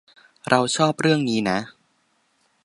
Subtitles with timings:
[0.49, 1.59] เราชอบเรื่องนี้นะ